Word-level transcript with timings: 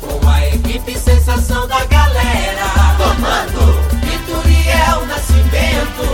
com 0.00 0.28
a 0.28 0.46
equipe 0.48 0.98
sensação 0.98 1.66
da 1.66 1.82
galera. 1.86 2.68
Comando 2.98 3.80
Vitoriel 4.02 5.06
Nascimento, 5.06 6.04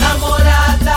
namorada 0.00 0.96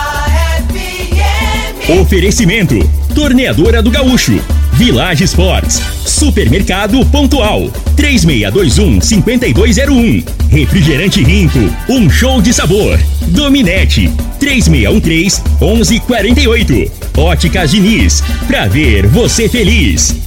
FM. 0.66 1.90
Oferecimento: 2.00 2.76
Torneadora 3.14 3.80
do 3.80 3.88
Gaúcho, 3.88 4.40
Village 4.72 5.22
Sports, 5.22 5.80
Supermercado 6.04 7.06
Pontual, 7.06 7.70
3621-5201. 7.96 10.26
Refrigerante 10.50 11.22
Rinco, 11.22 11.72
um 11.88 12.10
show 12.10 12.42
de 12.42 12.52
sabor. 12.52 12.98
Dominete, 13.28 14.12
3613-1148. 14.40 16.90
Óticas 17.16 17.70
Diniz, 17.70 18.24
pra 18.48 18.66
ver 18.66 19.06
você 19.06 19.48
feliz. 19.48 20.26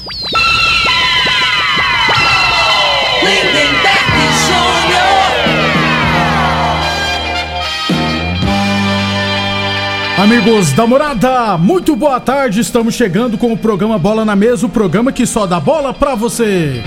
Amigos 10.21 10.71
da 10.73 10.85
morada, 10.85 11.57
muito 11.57 11.95
boa 11.95 12.19
tarde. 12.19 12.59
Estamos 12.59 12.93
chegando 12.93 13.39
com 13.39 13.51
o 13.51 13.57
programa 13.57 13.97
Bola 13.97 14.23
na 14.23 14.35
Mesa 14.35 14.67
o 14.67 14.69
programa 14.69 15.11
que 15.11 15.25
só 15.25 15.47
dá 15.47 15.59
bola 15.59 15.95
pra 15.95 16.13
você. 16.13 16.83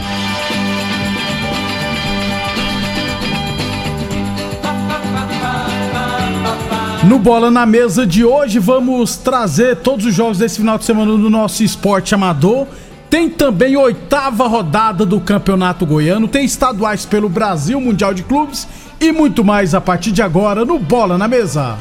No 7.02 7.18
Bola 7.18 7.50
na 7.50 7.66
Mesa 7.66 8.06
de 8.06 8.24
hoje, 8.24 8.60
vamos 8.60 9.16
trazer 9.16 9.78
todos 9.78 10.06
os 10.06 10.14
jogos 10.14 10.38
desse 10.38 10.58
final 10.58 10.78
de 10.78 10.84
semana 10.84 11.10
do 11.10 11.28
nosso 11.28 11.64
esporte 11.64 12.14
amador. 12.14 12.68
Tem 13.10 13.28
também 13.28 13.76
oitava 13.76 14.46
rodada 14.46 15.04
do 15.04 15.18
Campeonato 15.20 15.84
Goiano, 15.84 16.28
tem 16.28 16.44
estaduais 16.44 17.04
pelo 17.04 17.28
Brasil, 17.28 17.80
Mundial 17.80 18.14
de 18.14 18.22
Clubes 18.22 18.68
e 19.00 19.10
muito 19.10 19.42
mais 19.42 19.74
a 19.74 19.80
partir 19.80 20.12
de 20.12 20.22
agora 20.22 20.64
no 20.64 20.78
Bola 20.78 21.18
na 21.18 21.26
Mesa. 21.26 21.76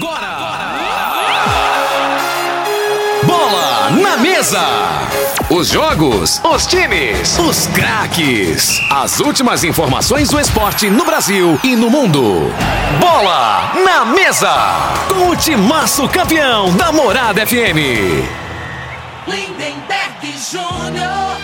Bola 0.00 0.20
na 0.20 0.67
mesa. 4.18 4.60
Os 5.48 5.68
jogos, 5.68 6.40
os 6.44 6.66
times, 6.66 7.38
os 7.38 7.66
craques. 7.68 8.80
As 8.90 9.20
últimas 9.20 9.64
informações 9.64 10.28
do 10.28 10.40
esporte 10.40 10.90
no 10.90 11.04
Brasil 11.04 11.58
e 11.62 11.76
no 11.76 11.88
mundo. 11.88 12.52
Bola 13.00 13.72
na 13.84 14.04
mesa. 14.04 14.52
Com 15.08 15.30
o 15.30 15.36
timaço 15.36 16.08
campeão 16.08 16.74
da 16.76 16.90
Morada 16.90 17.46
FM. 17.46 17.78
Lindenberg 19.26 20.34
Júnior. 20.50 21.36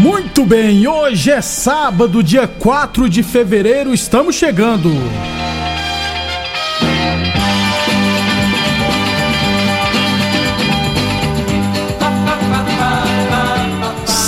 Muito 0.00 0.44
bem, 0.44 0.86
hoje 0.86 1.30
é 1.30 1.40
sábado, 1.40 2.22
dia 2.22 2.46
4 2.46 3.08
de 3.08 3.22
fevereiro, 3.22 3.92
estamos 3.92 4.36
chegando. 4.36 4.90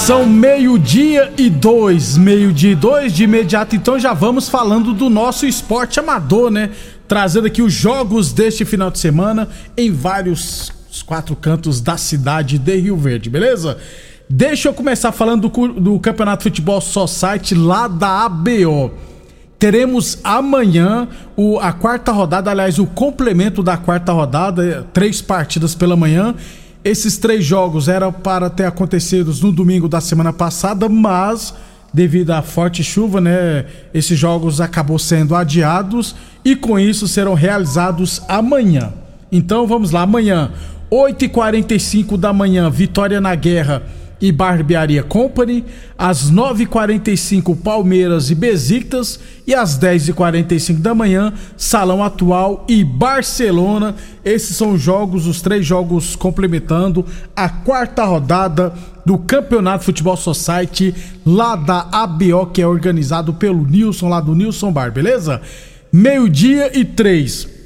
São 0.09 0.25
meio-dia 0.25 1.31
e 1.37 1.51
dois, 1.51 2.17
meio-dia 2.17 2.73
e 2.73 2.75
dois, 2.75 3.13
de 3.13 3.25
imediato 3.25 3.77
então 3.77 3.99
já 3.99 4.15
vamos 4.15 4.49
falando 4.49 4.95
do 4.95 5.11
nosso 5.11 5.45
esporte 5.45 6.01
amador, 6.01 6.51
né? 6.51 6.71
Trazendo 7.07 7.47
aqui 7.47 7.61
os 7.61 7.75
jogos 7.75 8.33
deste 8.33 8.65
final 8.65 8.91
de 8.91 8.99
semana 8.99 9.51
em 9.77 9.93
vários 9.93 10.73
os 10.91 11.03
quatro 11.03 11.37
cantos 11.37 11.83
da 11.83 11.99
cidade 11.99 12.57
de 12.57 12.75
Rio 12.77 12.97
Verde, 12.97 13.29
beleza? 13.29 13.77
Deixa 14.31 14.71
eu 14.71 14.73
começar 14.73 15.13
falando 15.13 15.47
do, 15.47 15.69
do 15.79 16.01
Campeonato 16.01 16.45
Futebol 16.45 16.81
Society 16.81 17.55
lá 17.55 17.87
da 17.87 18.25
ABO. 18.25 18.91
Teremos 19.59 20.21
amanhã 20.25 21.07
o- 21.37 21.59
a 21.59 21.71
quarta 21.71 22.13
rodada, 22.13 22.51
aliás, 22.51 22.79
o 22.79 22.87
complemento 22.87 23.63
da 23.63 23.77
quarta 23.77 24.11
rodada, 24.13 24.87
três 24.91 25.21
partidas 25.21 25.75
pela 25.75 25.97
manhã. 25.97 26.35
Esses 26.85 27.17
três 27.19 27.45
jogos 27.45 27.89
eram 27.89 28.13
para 28.13 28.49
ter 28.49 28.65
acontecido 28.65 29.35
no 29.43 29.53
domingo 29.53 29.89
da 29.89 30.01
semana 30.01 30.33
passada, 30.33 30.89
mas 30.89 31.55
devido 31.93 32.31
à 32.31 32.43
forte 32.43 32.85
chuva, 32.85 33.21
né, 33.21 33.65
esses 33.93 34.19
jogos 34.19 34.61
acabou 34.61 34.99
sendo 34.99 35.35
adiados 35.35 36.15
e 36.45 36.55
com 36.55 36.79
isso 36.79 37.09
serão 37.09 37.35
realizados 37.35 38.23
amanhã. 38.29 38.93
Então 39.33 39.67
vamos 39.67 39.91
lá, 39.91 40.03
amanhã, 40.03 40.53
8h45 40.91 42.17
da 42.17 42.33
manhã, 42.33 42.71
Vitória 42.71 43.21
na 43.21 43.35
Guerra 43.35 43.83
e 44.21 44.33
Barbearia 44.33 45.03
Company, 45.03 45.65
às 45.97 46.31
9h45 46.31 47.57
Palmeiras 47.57 48.31
e 48.31 48.35
Besiktas 48.35 49.21
e 49.47 49.55
às 49.55 49.79
10h45 49.79 50.79
da 50.79 50.95
manhã 50.95 51.33
Salão 51.57 52.03
Atual 52.03 52.65
e 52.69 52.83
Barcelona. 52.83 53.95
Esses 54.25 54.57
são 54.57 54.73
os 54.73 54.81
jogos, 54.81 55.27
os 55.27 55.41
três 55.41 55.65
jogos 55.65 56.17
complementando 56.17 57.05
a 57.35 57.49
quarta 57.49 58.05
rodada 58.05 58.73
do 59.07 59.17
Campeonato 59.19 59.85
Futebol 59.85 60.17
Society 60.17 60.95
lá 61.25 61.57
da 61.57 61.89
ABO, 61.93 62.47
que 62.53 62.61
é 62.61 62.67
organizado 62.67 63.33
pelo 63.35 63.65
Nilson, 63.65 64.09
lá 64.09 64.21
do 64.21 64.35
Nilson 64.35 64.73
Bar, 64.73 64.93
beleza? 64.93 65.41
Meio-dia 65.93 66.77
e 66.79 66.85
três. 66.85 67.58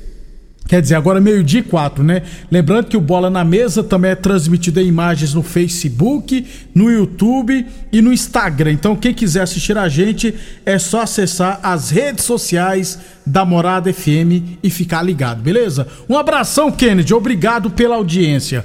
Quer 0.67 0.81
dizer, 0.81 0.95
agora 0.95 1.21
meio-dia 1.21 1.61
e 1.61 1.63
quatro, 1.63 2.03
né? 2.03 2.23
Lembrando 2.51 2.87
que 2.87 2.97
o 2.97 3.01
Bola 3.01 3.29
na 3.29 3.45
Mesa 3.45 3.83
também 3.83 4.13
é 4.13 4.15
transmitido 4.15 4.81
em 4.81 4.87
imagens 4.87 5.35
no 5.35 5.43
Facebook, 5.43 6.47
no 6.75 6.91
YouTube 6.91 7.67
e 7.93 8.01
no 8.01 8.13
Instagram. 8.13 8.73
Então, 8.73 8.97
quem 8.97 9.13
quiser 9.13 9.43
assistir 9.43 9.77
a 9.77 9.89
gente, 9.89 10.35
é 10.65 10.79
só 10.79 11.03
acessar 11.03 11.61
as 11.63 11.91
redes 11.91 12.25
sociais 12.25 12.99
da 13.27 13.45
Morada 13.45 13.93
FM 13.93 14.59
e 14.63 14.71
ficar 14.71 15.03
ligado, 15.03 15.43
beleza? 15.43 15.87
Um 16.09 16.17
abração, 16.17 16.71
Kennedy. 16.71 17.13
Obrigado 17.13 17.71
pela 17.71 17.97
audiência. 17.97 18.65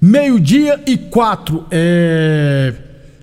Meio-dia 0.00 0.80
e 0.86 0.96
quatro. 0.96 1.64
É. 1.70 2.74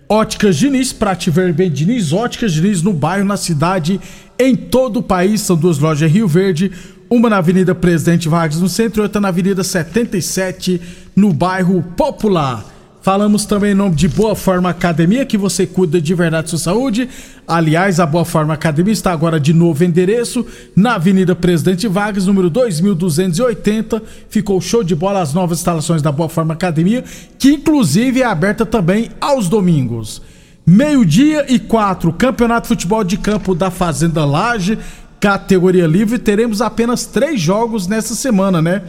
Óticas 0.10 0.58
Diniz, 0.58 0.96
ver 1.32 1.54
bem, 1.54 1.72
Diniz, 1.72 2.14
Óticas 2.14 2.54
Diniz 2.54 2.84
no 2.84 2.94
bairro, 2.94 3.26
na 3.26 3.38
cidade, 3.38 4.00
em 4.38 4.56
todo 4.56 4.98
o 4.98 5.04
país. 5.04 5.42
São 5.42 5.56
duas 5.56 5.80
lojas 5.80 6.12
Rio 6.12 6.28
Verde, 6.28 6.72
uma 7.10 7.30
na 7.30 7.38
Avenida 7.38 7.74
Presidente 7.76 8.28
Vargas 8.28 8.60
no 8.60 8.70
centro 8.70 9.02
e 9.02 9.04
outra 9.04 9.22
na 9.22 9.28
Avenida 9.28 9.64
77 9.64 10.82
no 11.16 11.34
bairro 11.34 11.84
Popular. 11.96 12.74
Falamos 13.04 13.46
também 13.46 13.74
em 13.74 13.76
nome 13.76 13.96
de 13.96 14.08
Boa 14.08 14.34
Forma 14.34 14.70
Academia, 14.70 15.26
que 15.26 15.38
você 15.38 15.68
cuida 15.68 16.00
de 16.00 16.16
verdade 16.16 16.50
sua 16.50 16.58
saúde. 16.58 17.10
Aliás, 17.46 18.00
a 18.00 18.06
Boa 18.06 18.24
Forma 18.24 18.54
Academia 18.54 18.94
está 18.94 19.12
agora 19.12 19.42
de 19.42 19.52
novo 19.52 19.84
endereço 19.84 20.46
na 20.74 20.96
Avenida 20.96 21.36
Presidente 21.36 21.86
Vargas, 21.86 22.28
número 22.28 22.50
2280. 22.50 24.02
Ficou 24.30 24.62
show 24.62 24.86
de 24.86 24.96
bola 24.96 25.20
as 25.20 25.34
novas 25.34 25.60
instalações 25.60 26.02
da 26.02 26.14
Boa 26.14 26.30
Forma 26.30 26.54
Academia, 26.54 27.04
que 27.38 27.52
inclusive 27.52 28.22
é 28.22 28.26
aberta 28.26 28.66
também 28.66 29.10
aos 29.20 29.50
domingos. 29.50 30.22
Meio-dia 30.66 31.46
e 31.50 31.60
quatro, 31.60 32.14
Campeonato 32.14 32.70
Futebol 32.70 33.04
de 33.04 33.18
Campo 33.18 33.54
da 33.54 33.70
Fazenda 33.70 34.24
Laje, 34.24 34.80
categoria 35.24 35.88
livre. 35.88 36.20
Teremos 36.20 36.62
apenas 36.62 37.06
três 37.06 37.40
jogos 37.40 37.88
nessa 37.88 38.14
semana, 38.14 38.62
né? 38.62 38.82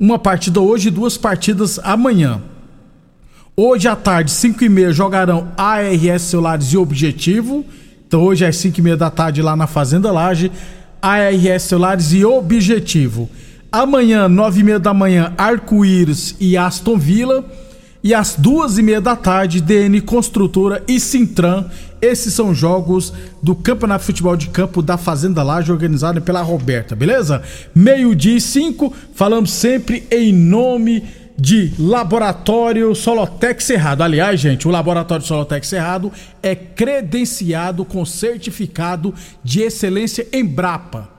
Uma 0.00 0.18
partida 0.18 0.58
hoje 0.58 0.88
e 0.88 0.90
duas 0.90 1.18
partidas 1.18 1.78
amanhã. 1.84 2.40
Hoje 3.54 3.86
à 3.86 3.94
tarde, 3.94 4.30
5 4.30 4.64
e 4.64 4.68
meia, 4.70 4.92
jogarão 4.92 5.48
ARS 5.58 6.22
Celulares 6.22 6.72
e 6.72 6.78
Objetivo. 6.78 7.66
Então 8.08 8.22
hoje 8.22 8.46
às 8.46 8.56
5 8.56 8.78
e 8.78 8.82
meia 8.82 8.96
da 8.96 9.10
tarde 9.10 9.42
lá 9.42 9.54
na 9.54 9.66
Fazenda 9.66 10.10
Laje, 10.10 10.50
ARS 11.02 11.64
Celulares 11.64 12.14
e 12.14 12.24
Objetivo. 12.24 13.28
Amanhã, 13.70 14.26
9 14.26 14.60
e 14.60 14.64
meia 14.64 14.78
da 14.78 14.94
manhã, 14.94 15.34
Arco-Íris 15.36 16.34
e 16.40 16.56
Aston 16.56 16.96
Villa. 16.96 17.44
E 18.04 18.12
às 18.12 18.36
duas 18.36 18.76
e 18.76 18.82
meia 18.82 19.00
da 19.00 19.16
tarde, 19.16 19.62
DN 19.62 19.98
Construtora 20.02 20.84
e 20.86 21.00
Sintran. 21.00 21.64
Esses 22.02 22.34
são 22.34 22.54
jogos 22.54 23.14
do 23.42 23.54
Campeonato 23.54 24.00
de 24.02 24.06
Futebol 24.08 24.36
de 24.36 24.50
Campo 24.50 24.82
da 24.82 24.98
Fazenda 24.98 25.42
Laje, 25.42 25.72
organizado 25.72 26.20
pela 26.20 26.42
Roberta, 26.42 26.94
beleza? 26.94 27.42
Meio-dia 27.74 28.36
e 28.36 28.40
cinco, 28.42 28.92
falamos 29.14 29.50
sempre 29.50 30.06
em 30.10 30.34
nome 30.34 31.02
de 31.38 31.72
Laboratório 31.78 32.94
Solotex 32.94 33.64
Cerrado. 33.64 34.02
Aliás, 34.02 34.38
gente, 34.38 34.68
o 34.68 34.70
Laboratório 34.70 35.24
Solotex 35.24 35.66
Cerrado 35.66 36.12
é 36.42 36.54
credenciado 36.54 37.86
com 37.86 38.04
certificado 38.04 39.14
de 39.42 39.62
excelência 39.62 40.28
Embrapa 40.30 41.13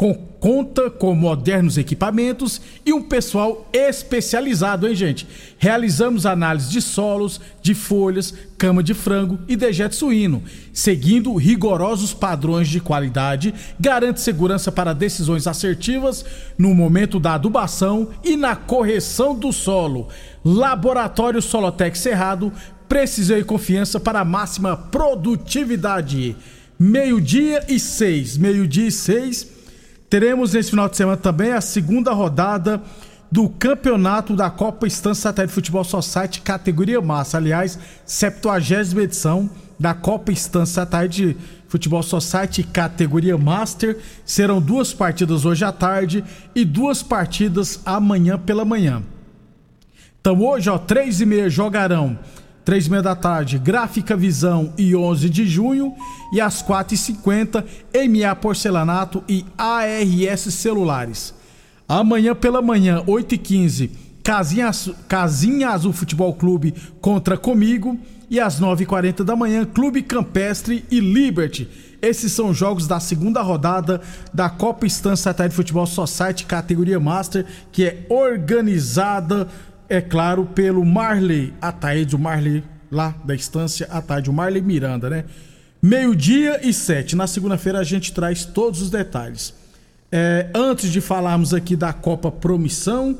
com, 0.00 0.14
conta 0.14 0.88
com 0.88 1.14
modernos 1.14 1.76
equipamentos 1.76 2.58
e 2.86 2.90
um 2.90 3.02
pessoal 3.02 3.68
especializado, 3.70 4.88
hein, 4.88 4.94
gente? 4.94 5.28
Realizamos 5.58 6.24
análise 6.24 6.70
de 6.70 6.80
solos, 6.80 7.38
de 7.60 7.74
folhas, 7.74 8.32
cama 8.56 8.82
de 8.82 8.94
frango 8.94 9.38
e 9.46 9.54
dejeto 9.54 9.94
suíno, 9.94 10.42
seguindo 10.72 11.36
rigorosos 11.36 12.14
padrões 12.14 12.66
de 12.66 12.80
qualidade, 12.80 13.52
garante 13.78 14.22
segurança 14.22 14.72
para 14.72 14.94
decisões 14.94 15.46
assertivas 15.46 16.24
no 16.56 16.74
momento 16.74 17.20
da 17.20 17.34
adubação 17.34 18.08
e 18.24 18.38
na 18.38 18.56
correção 18.56 19.38
do 19.38 19.52
solo. 19.52 20.08
Laboratório 20.42 21.42
Solotec 21.42 21.98
Cerrado, 21.98 22.50
precisão 22.88 23.36
e 23.36 23.44
confiança 23.44 24.00
para 24.00 24.24
máxima 24.24 24.78
produtividade. 24.78 26.34
Meio-dia 26.78 27.66
e 27.68 27.78
seis, 27.78 28.38
meio-dia 28.38 28.86
e 28.88 28.92
seis. 28.92 29.59
Teremos 30.10 30.52
nesse 30.52 30.70
final 30.70 30.88
de 30.88 30.96
semana 30.96 31.16
também 31.16 31.52
a 31.52 31.60
segunda 31.60 32.12
rodada 32.12 32.82
do 33.30 33.48
campeonato 33.48 34.34
da 34.34 34.50
Copa 34.50 34.84
Estância 34.88 35.22
Satélite 35.22 35.54
Futebol 35.54 35.84
Society 35.84 36.40
categoria 36.40 37.00
massa. 37.00 37.36
Aliás, 37.36 37.78
70 38.04 39.00
edição 39.04 39.48
da 39.78 39.94
Copa 39.94 40.32
Estância 40.32 40.82
Satélite 40.82 41.36
Futebol 41.68 42.02
Society 42.02 42.64
categoria 42.64 43.38
Master. 43.38 43.98
Serão 44.24 44.60
duas 44.60 44.92
partidas 44.92 45.44
hoje 45.44 45.64
à 45.64 45.70
tarde 45.70 46.24
e 46.56 46.64
duas 46.64 47.04
partidas 47.04 47.80
amanhã 47.86 48.36
pela 48.36 48.64
manhã. 48.64 49.04
Então 50.20 50.42
hoje, 50.42 50.68
ó, 50.68 50.76
três 50.76 51.20
e 51.20 51.24
meia 51.24 51.48
jogarão 51.48 52.18
três 52.64 52.86
e 52.86 52.90
meia 52.90 53.02
da 53.02 53.14
tarde, 53.14 53.58
Gráfica 53.58 54.16
Visão 54.16 54.72
e 54.76 54.94
11 54.94 55.28
de 55.28 55.46
junho. 55.46 55.94
E 56.32 56.40
às 56.40 56.62
quatro 56.62 56.94
e 56.94 56.98
cinquenta, 56.98 57.64
MA 57.94 58.34
Porcelanato 58.36 59.22
e 59.28 59.44
ARS 59.56 60.52
Celulares. 60.54 61.34
Amanhã 61.88 62.34
pela 62.34 62.62
manhã, 62.62 63.02
8 63.06 63.34
e 63.34 63.38
15 63.38 63.90
Casinha, 64.22 64.70
Casinha 65.08 65.70
Azul 65.70 65.92
Futebol 65.92 66.32
Clube 66.34 66.74
contra 67.00 67.36
Comigo. 67.36 67.98
E 68.28 68.38
às 68.38 68.60
9h40 68.60 69.24
da 69.24 69.34
manhã, 69.34 69.64
Clube 69.64 70.02
Campestre 70.02 70.84
e 70.88 71.00
Liberty. 71.00 71.68
Esses 72.00 72.30
são 72.30 72.54
jogos 72.54 72.86
da 72.86 73.00
segunda 73.00 73.42
rodada 73.42 74.00
da 74.32 74.48
Copa 74.48 74.86
Estância 74.86 75.24
Satélite 75.24 75.56
Futebol 75.56 75.84
Society 75.84 76.46
categoria 76.46 77.00
Master, 77.00 77.44
que 77.72 77.84
é 77.84 78.06
organizada 78.08 79.48
é 79.90 80.00
claro, 80.00 80.46
pelo 80.46 80.84
Marley 80.86 81.52
Ataíde, 81.60 82.16
Marley 82.16 82.62
lá 82.92 83.12
da 83.24 83.34
estância 83.34 83.88
Ataíde, 83.90 84.30
Marley 84.30 84.62
Miranda, 84.62 85.10
né? 85.10 85.24
Meio-dia 85.82 86.60
e 86.62 86.72
sete. 86.72 87.16
Na 87.16 87.26
segunda-feira 87.26 87.80
a 87.80 87.82
gente 87.82 88.12
traz 88.12 88.44
todos 88.44 88.80
os 88.80 88.88
detalhes. 88.88 89.52
É, 90.12 90.48
antes 90.54 90.92
de 90.92 91.00
falarmos 91.00 91.52
aqui 91.52 91.74
da 91.74 91.92
Copa 91.92 92.30
Promissão, 92.30 93.18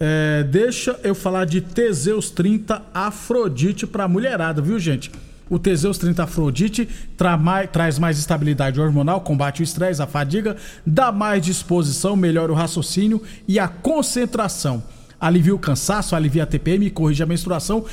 é, 0.00 0.42
deixa 0.44 0.98
eu 1.02 1.14
falar 1.14 1.44
de 1.44 1.60
Teseus 1.60 2.30
30 2.30 2.82
Afrodite 2.94 3.86
para 3.86 4.08
mulherada, 4.08 4.62
viu, 4.62 4.78
gente? 4.78 5.10
O 5.50 5.58
Teseus 5.58 5.98
30 5.98 6.22
Afrodite 6.24 6.88
tra 7.16 7.36
mais, 7.36 7.70
traz 7.70 7.98
mais 7.98 8.18
estabilidade 8.18 8.80
hormonal, 8.80 9.20
combate 9.20 9.60
o 9.60 9.64
estresse, 9.64 10.00
a 10.00 10.06
fadiga, 10.06 10.56
dá 10.84 11.12
mais 11.12 11.44
disposição, 11.44 12.16
melhora 12.16 12.50
o 12.50 12.54
raciocínio 12.54 13.22
e 13.46 13.58
a 13.58 13.68
concentração 13.68 14.82
alivia 15.20 15.54
o 15.54 15.58
cansaço, 15.58 16.14
alivia 16.14 16.42
a 16.42 16.46
TPM, 16.46 16.90
corrige 16.90 17.22
a 17.22 17.26
menstruação, 17.26 17.84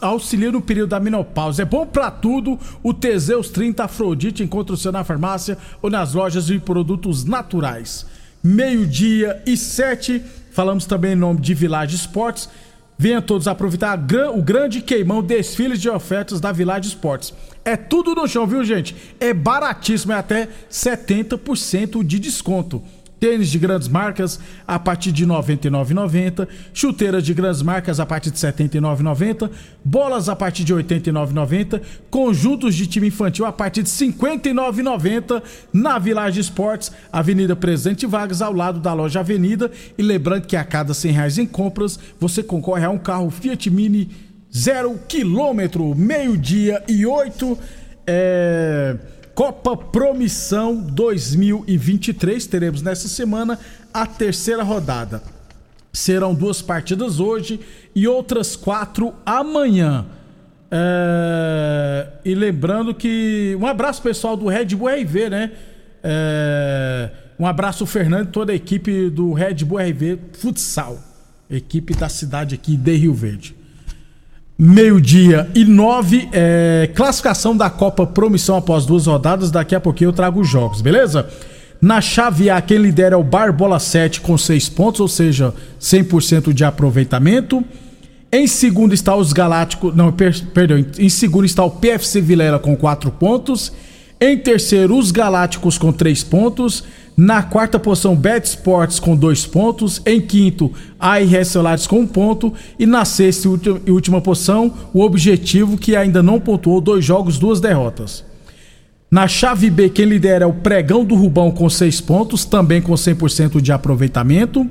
auxilia 0.00 0.52
no 0.52 0.62
período 0.62 0.90
da 0.90 1.00
menopausa. 1.00 1.62
É 1.62 1.64
bom 1.64 1.86
para 1.86 2.10
tudo. 2.10 2.58
O 2.82 2.94
Teseus 2.94 3.48
30 3.50 3.84
Afrodite 3.84 4.42
encontra 4.42 4.74
o 4.74 4.78
seu 4.78 4.92
na 4.92 5.04
farmácia 5.04 5.58
ou 5.82 5.90
nas 5.90 6.14
lojas 6.14 6.46
de 6.46 6.58
produtos 6.58 7.24
naturais. 7.24 8.06
Meio-dia 8.42 9.42
e 9.46 9.56
sete. 9.56 10.22
Falamos 10.52 10.86
também 10.86 11.12
em 11.12 11.16
nome 11.16 11.40
de 11.40 11.54
Village 11.54 11.96
Esportes. 11.96 12.48
Venha 12.96 13.20
todos 13.20 13.48
aproveitar 13.48 13.98
o 14.32 14.40
grande 14.40 14.80
queimão 14.80 15.20
desfiles 15.20 15.80
de 15.80 15.90
ofertas 15.90 16.40
da 16.40 16.52
Village 16.52 16.88
Esportes. 16.88 17.34
É 17.64 17.76
tudo 17.76 18.14
no 18.14 18.28
chão, 18.28 18.46
viu, 18.46 18.62
gente? 18.62 18.94
É 19.18 19.34
baratíssimo, 19.34 20.12
é 20.12 20.16
até 20.16 20.48
70% 20.70 22.04
de 22.04 22.20
desconto 22.20 22.80
tênis 23.18 23.48
de 23.48 23.58
grandes 23.58 23.88
marcas 23.88 24.38
a 24.66 24.78
partir 24.78 25.12
de 25.12 25.24
R$ 25.24 25.30
99,90, 25.30 26.46
chuteiras 26.72 27.24
de 27.24 27.32
grandes 27.32 27.62
marcas 27.62 27.98
a 28.00 28.06
partir 28.06 28.30
de 28.30 28.44
R$ 28.44 28.52
79,90, 28.52 29.50
bolas 29.84 30.28
a 30.28 30.36
partir 30.36 30.64
de 30.64 30.74
R$ 30.74 30.82
89,90, 30.82 31.80
conjuntos 32.10 32.74
de 32.74 32.86
time 32.86 33.08
infantil 33.08 33.46
a 33.46 33.52
partir 33.52 33.82
de 33.82 33.90
R$ 33.90 34.12
59,90 34.12 35.42
na 35.72 35.98
Village 35.98 36.40
Esportes, 36.40 36.92
Avenida 37.12 37.56
Presidente 37.56 38.06
Vargas, 38.06 38.42
ao 38.42 38.52
lado 38.52 38.80
da 38.80 38.92
loja 38.92 39.20
Avenida. 39.20 39.70
E 39.96 40.02
lembrando 40.02 40.46
que 40.46 40.56
a 40.56 40.64
cada 40.64 40.92
100 40.92 41.12
reais 41.12 41.38
em 41.38 41.46
compras, 41.46 41.98
você 42.20 42.42
concorre 42.42 42.84
a 42.84 42.90
um 42.90 42.98
carro 42.98 43.30
Fiat 43.30 43.70
Mini 43.70 44.10
zero 44.56 44.98
quilômetro, 45.08 45.94
meio-dia 45.94 46.82
e 46.86 47.04
oito. 47.04 47.58
É... 48.06 48.96
Copa 49.34 49.76
Promissão 49.76 50.76
2023. 50.76 52.46
Teremos 52.46 52.82
nessa 52.82 53.08
semana 53.08 53.58
a 53.92 54.06
terceira 54.06 54.62
rodada. 54.62 55.22
Serão 55.92 56.34
duas 56.34 56.62
partidas 56.62 57.20
hoje 57.20 57.60
e 57.94 58.06
outras 58.06 58.56
quatro 58.56 59.14
amanhã. 59.26 60.06
É... 60.70 62.08
E 62.24 62.34
lembrando 62.34 62.94
que. 62.94 63.56
Um 63.60 63.66
abraço 63.66 64.02
pessoal 64.02 64.36
do 64.36 64.46
Red 64.46 64.66
Bull 64.66 64.88
RV, 64.88 65.30
né? 65.30 65.52
É... 66.02 67.10
Um 67.38 67.46
abraço, 67.46 67.84
Fernando, 67.84 68.28
e 68.28 68.32
toda 68.32 68.52
a 68.52 68.54
equipe 68.54 69.10
do 69.10 69.32
Red 69.32 69.64
Bull 69.64 69.78
RV 69.78 70.18
Futsal. 70.34 70.98
Equipe 71.50 71.94
da 71.94 72.08
cidade 72.08 72.54
aqui 72.54 72.76
de 72.76 72.94
Rio 72.94 73.12
Verde 73.12 73.63
meio-dia 74.58 75.50
e 75.54 75.64
nove. 75.64 76.28
É, 76.32 76.90
classificação 76.94 77.56
da 77.56 77.68
Copa 77.68 78.06
Promissão 78.06 78.56
após 78.56 78.86
duas 78.86 79.06
rodadas. 79.06 79.50
Daqui 79.50 79.74
a 79.74 79.80
pouquinho 79.80 80.08
eu 80.08 80.12
trago 80.12 80.40
os 80.40 80.48
jogos, 80.48 80.80
beleza? 80.80 81.28
Na 81.80 82.00
chave 82.00 82.48
A, 82.48 82.60
quem 82.62 82.78
lidera 82.78 83.14
é 83.14 83.18
o 83.18 83.22
Barbola 83.22 83.78
7 83.78 84.20
com 84.20 84.38
seis 84.38 84.68
pontos, 84.68 85.00
ou 85.00 85.08
seja, 85.08 85.52
100% 85.80 86.52
de 86.52 86.64
aproveitamento. 86.64 87.62
Em 88.32 88.46
segundo 88.46 88.94
está 88.94 89.14
os 89.14 89.32
Galácticos. 89.32 89.94
Não, 89.94 90.10
per, 90.10 90.34
perdão. 90.46 90.84
Em 90.98 91.08
segundo 91.08 91.44
está 91.44 91.62
o 91.62 91.70
PFC 91.70 92.20
Vilela 92.20 92.58
com 92.58 92.74
quatro 92.74 93.10
pontos. 93.10 93.72
Em 94.20 94.38
terceiro, 94.38 94.96
os 94.96 95.10
Galácticos 95.10 95.76
com 95.76 95.92
três 95.92 96.22
pontos. 96.22 96.84
Na 97.16 97.44
quarta 97.44 97.78
posição, 97.78 98.16
Bet 98.16 98.44
Sports 98.44 98.98
com 98.98 99.14
dois 99.14 99.46
pontos. 99.46 100.02
Em 100.04 100.20
quinto, 100.20 100.72
ARS 100.98 101.48
Celulares 101.48 101.86
com 101.86 102.00
um 102.00 102.06
ponto. 102.06 102.52
E 102.78 102.86
na 102.86 103.04
sexta 103.04 103.48
e 103.86 103.90
última 103.90 104.20
posição, 104.20 104.72
o 104.92 105.00
Objetivo, 105.00 105.78
que 105.78 105.94
ainda 105.94 106.22
não 106.22 106.40
pontuou 106.40 106.80
dois 106.80 107.04
jogos, 107.04 107.38
duas 107.38 107.60
derrotas. 107.60 108.24
Na 109.08 109.28
chave 109.28 109.70
B, 109.70 109.90
quem 109.90 110.06
lidera 110.06 110.44
é 110.44 110.48
o 110.48 110.54
Pregão 110.54 111.04
do 111.04 111.14
Rubão 111.14 111.52
com 111.52 111.70
seis 111.70 112.00
pontos, 112.00 112.44
também 112.44 112.82
com 112.82 112.94
100% 112.94 113.60
de 113.60 113.70
aproveitamento. 113.70 114.68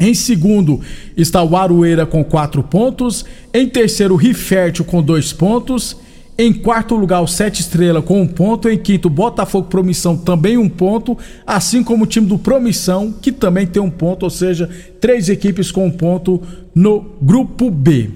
Em 0.00 0.14
segundo 0.14 0.80
está 1.14 1.42
o 1.42 1.54
Aroeira 1.54 2.06
com 2.06 2.24
quatro 2.24 2.62
pontos. 2.62 3.26
Em 3.52 3.68
terceiro, 3.68 4.14
o 4.14 4.16
Rifértil 4.16 4.86
com 4.86 5.02
dois 5.02 5.34
pontos. 5.34 5.98
Em 6.40 6.52
quarto 6.52 6.94
lugar, 6.94 7.20
o 7.20 7.26
Sete 7.26 7.62
Estrela 7.62 8.00
com 8.00 8.22
um 8.22 8.26
ponto. 8.26 8.68
Em 8.68 8.78
quinto, 8.78 9.10
Botafogo 9.10 9.66
Promissão 9.66 10.16
também 10.16 10.56
um 10.56 10.68
ponto. 10.68 11.18
Assim 11.44 11.82
como 11.82 12.04
o 12.04 12.06
time 12.06 12.28
do 12.28 12.38
Promissão, 12.38 13.12
que 13.12 13.32
também 13.32 13.66
tem 13.66 13.82
um 13.82 13.90
ponto, 13.90 14.22
ou 14.22 14.30
seja, 14.30 14.70
três 15.00 15.28
equipes 15.28 15.72
com 15.72 15.86
um 15.86 15.90
ponto 15.90 16.40
no 16.72 17.04
grupo 17.20 17.68
B. 17.72 18.10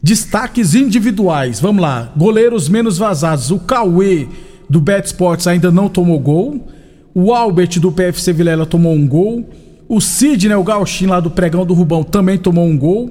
Destaques 0.00 0.76
individuais, 0.76 1.58
vamos 1.58 1.82
lá. 1.82 2.12
Goleiros 2.16 2.68
menos 2.68 2.96
vazados. 2.96 3.50
O 3.50 3.58
Cauê 3.58 4.28
do 4.70 4.80
Bet 4.80 5.06
Sports 5.06 5.48
ainda 5.48 5.72
não 5.72 5.88
tomou 5.88 6.20
gol. 6.20 6.64
O 7.12 7.34
Albert 7.34 7.80
do 7.80 7.90
PFC 7.90 8.32
Vilela 8.32 8.66
tomou 8.66 8.94
um 8.94 9.04
gol. 9.04 9.44
O 9.88 10.00
Sidney, 10.00 10.54
o 10.54 10.62
Gauchinho 10.62 11.10
lá 11.10 11.18
do 11.18 11.30
Pregão 11.30 11.66
do 11.66 11.74
Rubão, 11.74 12.04
também 12.04 12.38
tomou 12.38 12.64
um 12.64 12.78
gol 12.78 13.10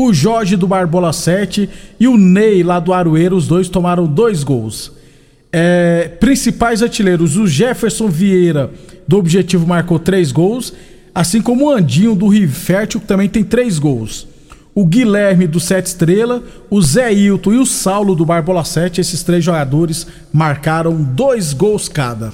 o 0.00 0.14
Jorge 0.14 0.54
do 0.54 0.68
Barbola 0.68 1.12
7 1.12 1.68
e 1.98 2.06
o 2.06 2.16
Ney 2.16 2.62
lá 2.62 2.78
do 2.78 2.92
Aroeiro, 2.92 3.34
os 3.34 3.48
dois 3.48 3.68
tomaram 3.68 4.06
dois 4.06 4.44
gols. 4.44 4.92
É, 5.52 6.12
principais 6.20 6.84
artilheiros, 6.84 7.36
o 7.36 7.48
Jefferson 7.48 8.06
Vieira 8.06 8.70
do 9.08 9.18
Objetivo 9.18 9.66
marcou 9.66 9.98
três 9.98 10.30
gols, 10.30 10.72
assim 11.12 11.42
como 11.42 11.66
o 11.66 11.70
Andinho 11.70 12.14
do 12.14 12.28
Rio 12.28 12.48
Fértil, 12.48 13.00
que 13.00 13.08
também 13.08 13.28
tem 13.28 13.42
três 13.42 13.76
gols. 13.76 14.28
O 14.72 14.86
Guilherme 14.86 15.48
do 15.48 15.58
Sete 15.58 15.86
Estrela, 15.86 16.44
o 16.70 16.80
Zé 16.80 17.12
Hilton 17.12 17.54
e 17.54 17.58
o 17.58 17.66
Saulo 17.66 18.14
do 18.14 18.24
Barbola 18.24 18.64
7, 18.64 19.00
esses 19.00 19.24
três 19.24 19.42
jogadores 19.42 20.06
marcaram 20.32 20.94
dois 21.02 21.52
gols 21.52 21.88
cada. 21.88 22.32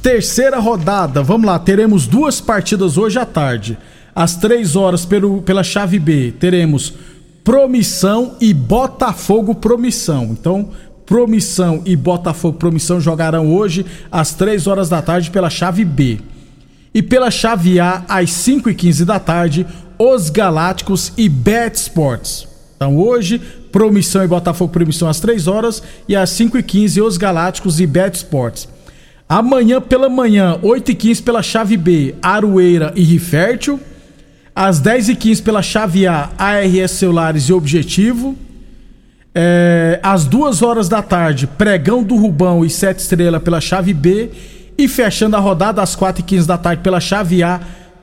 Terceira 0.00 0.60
rodada, 0.60 1.24
vamos 1.24 1.46
lá, 1.46 1.58
teremos 1.58 2.06
duas 2.06 2.40
partidas 2.40 2.96
hoje 2.96 3.18
à 3.18 3.26
tarde. 3.26 3.76
Às 4.14 4.36
3 4.36 4.76
horas, 4.76 5.04
pelo, 5.04 5.42
pela 5.42 5.64
chave 5.64 5.98
B, 5.98 6.32
teremos 6.38 6.94
Promissão 7.42 8.36
e 8.40 8.54
Botafogo 8.54 9.54
Promissão. 9.54 10.24
Então, 10.32 10.70
Promissão 11.04 11.82
e 11.84 11.94
Botafogo 11.94 12.58
Promissão 12.58 13.00
jogarão 13.00 13.54
hoje 13.54 13.84
às 14.10 14.32
3 14.32 14.66
horas 14.66 14.88
da 14.88 15.02
tarde 15.02 15.30
pela 15.30 15.50
chave 15.50 15.84
B. 15.84 16.20
E 16.94 17.02
pela 17.02 17.30
chave 17.30 17.80
A, 17.80 18.04
às 18.08 18.30
5 18.30 18.70
e 18.70 18.74
15 18.74 19.04
da 19.04 19.18
tarde, 19.18 19.66
os 19.98 20.30
Galácticos 20.30 21.12
e 21.16 21.28
Bet 21.28 21.76
Sports. 21.76 22.46
Então 22.76 22.96
hoje, 22.96 23.38
Promissão 23.70 24.24
e 24.24 24.28
Botafogo 24.28 24.72
Promissão 24.72 25.08
às 25.08 25.20
3 25.20 25.48
horas 25.48 25.82
e 26.08 26.14
às 26.14 26.30
5 26.30 26.56
e 26.58 26.62
15 26.62 27.02
os 27.02 27.16
Galácticos 27.16 27.80
e 27.80 27.86
Bet 27.86 28.16
Sports. 28.16 28.68
Amanhã 29.28 29.80
pela 29.80 30.08
manhã, 30.08 30.58
8 30.62 30.92
e 30.92 30.94
15 30.94 31.22
pela 31.22 31.42
chave 31.42 31.76
B, 31.76 32.14
Aroeira 32.22 32.92
e 32.94 33.02
Rifértil. 33.02 33.80
Às 34.54 34.78
10 34.78 35.08
e 35.08 35.16
15 35.16 35.42
pela 35.42 35.62
chave 35.62 36.06
A, 36.06 36.30
ARS 36.38 36.92
Celulares 36.92 37.48
e 37.48 37.52
Objetivo. 37.52 38.36
É, 39.34 39.98
às 40.00 40.24
2 40.24 40.62
horas 40.62 40.88
da 40.88 41.02
tarde, 41.02 41.46
Pregão 41.46 42.04
do 42.04 42.14
Rubão 42.14 42.64
e 42.64 42.70
Sete 42.70 43.00
Estrela 43.00 43.40
pela 43.40 43.60
chave 43.60 43.92
B. 43.92 44.30
E 44.78 44.86
fechando 44.86 45.36
a 45.36 45.40
rodada 45.40 45.82
às 45.82 45.96
4 45.96 46.20
e 46.20 46.24
15 46.24 46.46
da 46.46 46.56
tarde 46.58 46.82
pela 46.82 47.00
chave 47.00 47.42
A, 47.42 47.60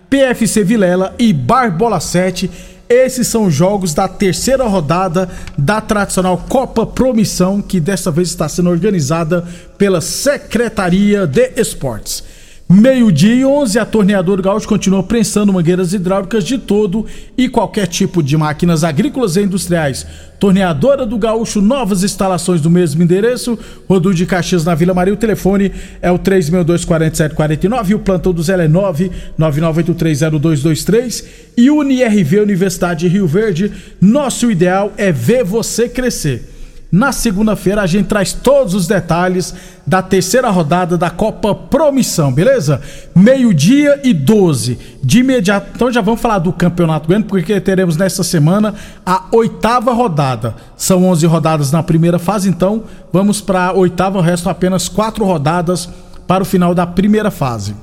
PFC 0.09 0.63
Vilela 0.63 1.15
e 1.17 1.31
Barbola 1.31 2.01
7. 2.01 2.51
Esses 2.89 3.27
são 3.27 3.45
os 3.45 3.53
jogos 3.53 3.93
da 3.93 4.05
terceira 4.09 4.65
rodada 4.65 5.29
da 5.57 5.79
tradicional 5.79 6.37
Copa 6.49 6.85
Promissão, 6.85 7.61
que 7.61 7.79
dessa 7.79 8.11
vez 8.11 8.27
está 8.27 8.49
sendo 8.49 8.69
organizada 8.69 9.47
pela 9.77 10.01
Secretaria 10.01 11.25
de 11.25 11.53
Esportes. 11.55 12.30
Meio-dia 12.71 13.35
e 13.35 13.43
11, 13.43 13.79
a 13.79 13.85
torneadora 13.85 14.41
Gaúcho 14.41 14.65
continua 14.65 15.03
prensando 15.03 15.51
mangueiras 15.51 15.93
hidráulicas 15.93 16.45
de 16.45 16.57
todo 16.57 17.05
e 17.37 17.49
qualquer 17.49 17.85
tipo 17.85 18.23
de 18.23 18.37
máquinas 18.37 18.85
agrícolas 18.85 19.35
e 19.35 19.41
industriais. 19.41 20.07
Torneadora 20.39 21.05
do 21.05 21.17
Gaúcho, 21.17 21.59
novas 21.59 22.01
instalações 22.01 22.61
do 22.61 22.69
mesmo 22.69 23.03
endereço, 23.03 23.59
Rodul 23.89 24.13
de 24.13 24.25
Caxias 24.25 24.63
na 24.63 24.73
Vila 24.73 24.93
Maria. 24.93 25.13
O 25.13 25.17
telefone 25.17 25.69
é 26.01 26.09
o 26.09 26.17
362-4749 26.17 27.89
e 27.89 27.95
o 27.95 27.99
plantão 27.99 28.31
do 28.31 28.41
Zé 28.41 28.53
é 28.53 28.69
999830223. 28.69 31.25
E 31.57 31.69
UniRV 31.69 32.39
Universidade 32.39 33.01
de 33.01 33.09
Rio 33.09 33.27
Verde, 33.27 33.69
nosso 33.99 34.49
ideal 34.49 34.93
é 34.95 35.11
ver 35.11 35.43
você 35.43 35.89
crescer. 35.89 36.60
Na 36.91 37.13
segunda-feira 37.13 37.81
a 37.81 37.87
gente 37.87 38.07
traz 38.07 38.33
todos 38.33 38.73
os 38.73 38.85
detalhes 38.85 39.55
da 39.87 40.01
terceira 40.01 40.49
rodada 40.49 40.97
da 40.97 41.09
Copa 41.09 41.55
Promissão, 41.55 42.33
beleza? 42.33 42.81
Meio-dia 43.15 44.01
e 44.03 44.13
12. 44.13 44.77
De 45.01 45.19
imediato, 45.19 45.67
então 45.73 45.89
já 45.89 46.01
vamos 46.01 46.19
falar 46.19 46.39
do 46.39 46.51
Campeonato 46.51 47.07
Goiano, 47.07 47.25
porque 47.25 47.61
teremos 47.61 47.95
nesta 47.95 48.23
semana 48.23 48.75
a 49.05 49.23
oitava 49.31 49.93
rodada. 49.93 50.53
São 50.75 51.05
11 51.05 51.25
rodadas 51.27 51.71
na 51.71 51.81
primeira 51.81 52.19
fase, 52.19 52.49
então 52.49 52.83
vamos 53.13 53.39
para 53.39 53.67
a 53.67 53.73
oitava, 53.73 54.21
restam 54.21 54.51
apenas 54.51 54.89
quatro 54.89 55.23
rodadas 55.23 55.87
para 56.27 56.43
o 56.43 56.45
final 56.45 56.75
da 56.75 56.85
primeira 56.85 57.31
fase. 57.31 57.73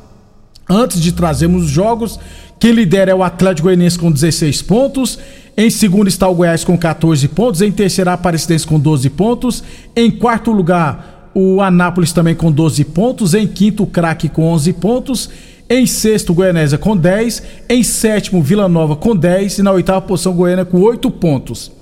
Antes 0.69 1.01
de 1.01 1.13
trazermos 1.13 1.65
os 1.65 1.71
jogos, 1.71 2.21
quem 2.61 2.73
lidera 2.73 3.11
é 3.11 3.15
o 3.15 3.23
Atlético 3.23 3.69
Goianiense 3.69 3.99
com 3.99 4.13
16 4.13 4.61
pontos. 4.63 5.19
Em 5.61 5.71
segundo 5.71 6.07
está 6.07 6.29
o 6.29 6.37
Goiás 6.37 6.63
com 6.63 6.79
14 6.79 7.27
pontos. 7.27 7.61
Em 7.63 7.73
terceiro, 7.73 8.09
a 8.11 8.13
Aparecidense 8.13 8.65
com 8.65 8.79
12 8.79 9.11
pontos. 9.11 9.65
Em 9.97 10.09
quarto 10.09 10.53
lugar, 10.53 11.33
o 11.35 11.61
Anápolis 11.61 12.13
também 12.13 12.33
com 12.33 12.53
12 12.53 12.85
pontos. 12.85 13.35
Em 13.35 13.45
quinto, 13.45 13.83
o 13.83 13.87
Craque 13.89 14.29
com 14.29 14.45
11 14.45 14.73
pontos. 14.75 15.29
Em 15.69 15.85
sexto, 15.85 16.33
Goianésia 16.33 16.79
com 16.79 16.97
10. 16.97 17.43
Em 17.69 17.83
sétimo, 17.83 18.41
Vila 18.41 18.69
Nova 18.69 18.95
com 18.95 19.17
10. 19.17 19.59
E 19.59 19.63
na 19.65 19.73
oitava 19.73 20.01
posição, 20.01 20.33
Goiânia 20.33 20.65
com 20.65 20.81
8 20.81 21.11
pontos. 21.11 21.73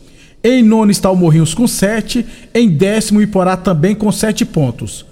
Em 0.42 0.62
nono 0.62 0.90
está 0.90 1.11
o 1.11 1.16
Morrinhos 1.16 1.52
com 1.52 1.68
7. 1.68 2.25
Em 2.54 2.71
décimo, 2.71 3.21
Iporá 3.21 3.59
também 3.59 3.95
com 3.95 4.11
7 4.11 4.47
pontos. 4.47 5.04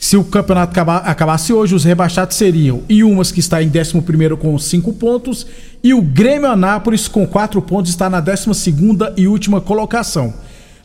Se 0.00 0.16
o 0.16 0.24
campeonato 0.24 0.80
acabasse 0.80 1.52
hoje, 1.52 1.74
os 1.74 1.84
rebaixados 1.84 2.34
seriam 2.34 2.80
Iumas, 2.88 3.30
que 3.30 3.38
está 3.38 3.62
em 3.62 3.68
11 3.68 4.34
com 4.40 4.58
5 4.58 4.94
pontos, 4.94 5.46
e 5.84 5.92
o 5.92 6.00
Grêmio 6.00 6.50
Anápolis, 6.50 7.06
com 7.06 7.26
4 7.26 7.60
pontos, 7.60 7.90
está 7.90 8.08
na 8.08 8.18
12 8.18 8.74
e 9.18 9.28
última 9.28 9.60
colocação. 9.60 10.32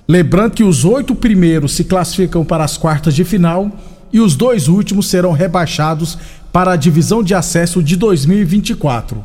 Lembrando 0.05 0.51
que 0.51 0.65
os 0.65 0.83
oito 0.83 1.15
primeiros 1.15 1.71
se 1.71 1.85
classificam 1.85 2.43
para 2.43 2.65
as 2.65 2.77
quartas 2.77 3.15
de 3.15 3.23
final 3.23 3.71
e 4.11 4.19
os 4.19 4.35
dois 4.35 4.67
últimos 4.67 5.07
serão 5.07 5.31
rebaixados 5.31 6.17
para 6.51 6.73
a 6.73 6.75
divisão 6.75 7.23
de 7.23 7.33
acesso 7.33 7.81
de 7.81 7.95
2024. 7.95 9.23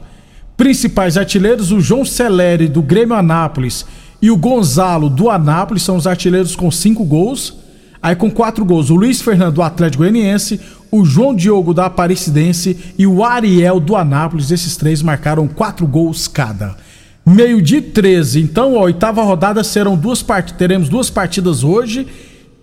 Principais 0.57 1.17
artilheiros: 1.17 1.73
o 1.73 1.81
João 1.81 2.05
Celeri, 2.05 2.69
do 2.69 2.81
Grêmio 2.81 3.17
Anápolis, 3.17 3.85
e 4.23 4.31
o 4.31 4.37
Gonzalo, 4.37 5.11
do 5.11 5.29
Anápolis, 5.29 5.83
são 5.83 5.97
os 5.97 6.07
artilheiros 6.07 6.55
com 6.55 6.71
5 6.71 7.05
gols. 7.05 7.60
Aí 8.03 8.17
com 8.17 8.31
quatro 8.31 8.65
gols, 8.65 8.89
o 8.89 8.95
Luiz 8.95 9.21
Fernando 9.21 9.57
do 9.57 9.63
Atlético 9.63 10.03
Goianiense, 10.03 10.59
o 10.91 11.05
João 11.05 11.35
Diogo 11.35 11.75
da 11.75 11.87
Aparecidense 11.87 12.77
e 12.99 13.07
o 13.07 13.23
Ariel 13.23 13.79
do 13.79 13.95
Anápolis. 13.95 14.51
Esses 14.51 14.77
três 14.77 15.03
marcaram 15.03 15.47
quatro 15.47 15.87
gols 15.87 16.27
cada. 16.27 16.77
Meio 17.25 17.61
de 17.61 17.83
13. 17.83 18.41
Então, 18.41 18.77
a 18.77 18.83
oitava 18.83 19.23
rodada 19.23 19.63
serão 19.63 19.97
duas 19.97 20.23
partidas. 20.23 20.59
Teremos 20.59 20.89
duas 20.89 21.11
partidas 21.11 21.63
hoje. 21.63 22.07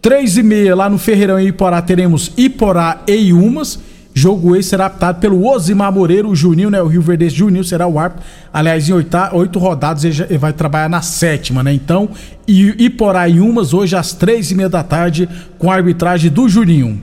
Três 0.01 0.37
e 0.37 0.43
meia 0.43 0.75
lá 0.75 0.89
no 0.89 0.97
Ferreirão 0.97 1.39
e 1.39 1.47
Iporá 1.47 1.81
teremos 1.81 2.31
Iporá 2.35 3.03
e 3.07 3.31
Umas. 3.31 3.79
Jogo 4.17 4.55
esse 4.55 4.69
será 4.69 4.87
aptado 4.87 5.19
pelo 5.19 5.47
Osimar 5.47 5.91
Moreira, 5.93 6.27
o 6.27 6.35
Juninho, 6.35 6.71
né? 6.71 6.81
O 6.81 6.87
Rio 6.87 7.03
Verde 7.03 7.29
Juninho 7.29 7.63
será 7.63 7.85
o 7.85 7.99
árbitro. 7.99 8.25
Aliás, 8.51 8.89
em 8.89 8.93
oito, 8.93 9.59
rodadas 9.59 10.03
ele, 10.03 10.11
já, 10.11 10.25
ele, 10.25 10.39
vai 10.39 10.51
trabalhar 10.51 10.89
na 10.89 11.03
sétima, 11.03 11.61
né? 11.61 11.71
Então, 11.71 12.09
e, 12.47 12.73
e 12.79 13.39
Umas 13.39 13.75
hoje 13.75 13.95
às 13.95 14.13
três 14.13 14.49
e 14.49 14.55
meia 14.55 14.69
da 14.69 14.81
tarde 14.81 15.29
com 15.59 15.69
a 15.69 15.75
arbitragem 15.75 16.31
do 16.31 16.49
Juninho. 16.49 16.99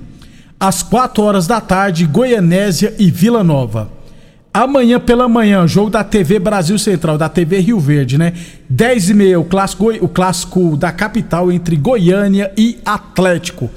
Às 0.59 0.83
quatro 0.83 1.23
horas 1.23 1.47
da 1.47 1.61
tarde, 1.61 2.05
Goianésia 2.05 2.93
e 2.99 3.09
Vila 3.13 3.45
Nova. 3.45 3.89
Amanhã 4.53 4.99
pela 4.99 5.29
manhã, 5.29 5.69
jogo 5.69 5.91
da 5.91 6.03
TV 6.03 6.41
Brasil 6.41 6.77
Central, 6.81 7.17
da 7.17 7.29
TV 7.29 7.61
Rio 7.61 7.79
Verde, 7.79 8.19
né? 8.19 8.33
10 8.69 9.11
e 9.11 9.15
meia, 9.15 9.39
o 9.39 9.45
clássico, 9.45 9.89
o 10.01 10.09
clássico 10.09 10.77
da 10.77 10.91
capital 10.91 11.53
entre 11.53 11.77
Goiânia 11.77 12.53
e 12.57 12.79
Atlético. 12.85 13.71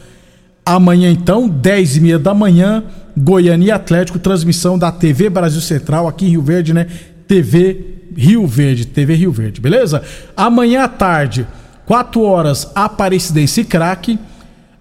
Amanhã, 0.66 1.12
então, 1.12 1.48
10 1.48 1.98
e 1.98 2.02
meia 2.02 2.20
da 2.20 2.34
manhã, 2.34 2.84
Goiânia 3.18 3.76
Atlético, 3.76 4.20
transmissão 4.20 4.78
da 4.78 4.92
TV 4.92 5.28
Brasil 5.28 5.60
Central, 5.60 6.08
aqui 6.08 6.28
em 6.28 6.30
Rio 6.30 6.42
Verde, 6.44 6.74
né? 6.74 6.86
TV 7.28 7.96
Rio 8.16 8.46
Verde, 8.46 8.86
TV 8.86 9.16
Rio 9.16 9.32
Verde, 9.32 9.60
beleza? 9.60 10.04
Amanhã 10.36 10.84
à 10.84 10.88
tarde, 10.88 11.48
4 11.88 12.22
horas, 12.22 12.72
Aparecidense 12.76 13.62
e 13.62 13.66
Craque. 13.66 14.20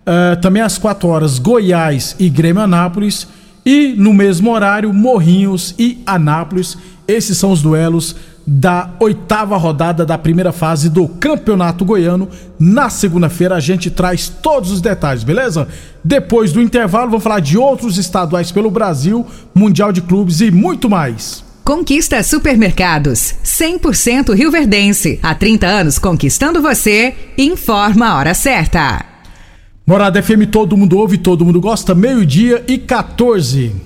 Uh, 0.06 0.40
também 0.40 0.62
às 0.62 0.78
4 0.78 1.08
horas, 1.08 1.38
Goiás 1.38 2.14
e 2.18 2.28
Grêmio 2.28 2.62
Anápolis. 2.62 3.26
E 3.64 3.94
no 3.96 4.12
mesmo 4.12 4.52
horário, 4.52 4.92
Morrinhos 4.92 5.74
e 5.78 6.02
Anápolis. 6.06 6.76
Esses 7.08 7.38
são 7.38 7.50
os 7.50 7.62
duelos 7.62 8.14
da 8.46 8.90
oitava 9.00 9.56
rodada 9.56 10.06
da 10.06 10.16
primeira 10.16 10.52
fase 10.52 10.88
do 10.88 11.08
Campeonato 11.08 11.84
Goiano. 11.84 12.28
Na 12.58 12.88
segunda-feira 12.88 13.56
a 13.56 13.60
gente 13.60 13.90
traz 13.90 14.28
todos 14.28 14.70
os 14.70 14.80
detalhes, 14.80 15.24
beleza? 15.24 15.66
Depois 16.04 16.52
do 16.52 16.62
intervalo, 16.62 17.10
vamos 17.10 17.24
falar 17.24 17.40
de 17.40 17.58
outros 17.58 17.98
estaduais 17.98 18.52
pelo 18.52 18.70
Brasil, 18.70 19.26
Mundial 19.54 19.90
de 19.90 20.00
Clubes 20.00 20.40
e 20.40 20.50
muito 20.50 20.88
mais. 20.88 21.44
Conquista 21.64 22.22
Supermercados, 22.22 23.34
100% 23.44 24.32
Rio 24.32 24.52
Verdense. 24.52 25.18
Há 25.20 25.34
30 25.34 25.66
anos 25.66 25.98
conquistando 25.98 26.62
você. 26.62 27.12
Informa 27.36 28.06
a 28.06 28.16
hora 28.18 28.34
certa. 28.34 29.04
Morada 29.84 30.22
FM, 30.22 30.46
todo 30.50 30.76
mundo 30.76 30.96
ouve, 30.96 31.18
todo 31.18 31.44
mundo 31.44 31.60
gosta. 31.60 31.92
Meio-dia 31.92 32.64
e 32.68 32.78
14. 32.78 33.85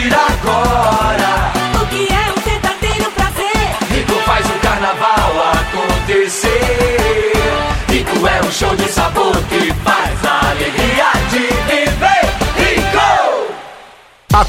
sentir 0.00 0.14
agora. 0.14 1.59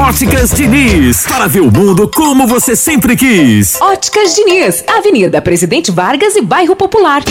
Óticas 0.00 0.50
Diniz, 0.52 1.26
para 1.26 1.46
ver 1.46 1.60
o 1.60 1.70
mundo 1.70 2.08
como 2.08 2.46
você 2.46 2.74
sempre 2.74 3.14
quis. 3.14 3.78
Óticas 3.82 4.34
Diniz, 4.34 4.82
Avenida 4.88 5.42
Presidente 5.42 5.90
Vargas 5.90 6.34
e 6.36 6.40
Bairro 6.40 6.74
Popular. 6.74 7.22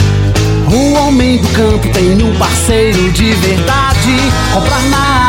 O 0.71 0.93
homem 0.93 1.38
do 1.38 1.47
campo 1.49 1.91
tem 1.91 2.21
um 2.21 2.38
parceiro 2.38 3.12
de 3.12 3.34
verdade. 3.34 4.15
Comprar 4.53 4.84
na 4.84 5.28